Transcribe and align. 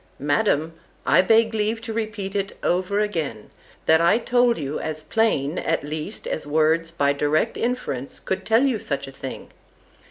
—Madam, 0.17 0.73
I 1.05 1.21
beg 1.21 1.53
leave 1.53 1.79
to 1.81 1.93
repeat 1.93 2.35
it 2.35 2.57
over 2.63 2.99
again, 2.99 3.51
that 3.85 4.01
I 4.01 4.17
told 4.17 4.57
you 4.57 4.79
as 4.79 5.03
plain, 5.03 5.59
at 5.59 5.83
least, 5.83 6.25
as 6.25 6.47
words, 6.47 6.89
by 6.89 7.13
direct 7.13 7.55
inference, 7.55 8.19
could 8.19 8.43
tell 8.43 8.63
you 8.63 8.79
such 8.79 9.07
a 9.07 9.11
thing. 9.11 9.51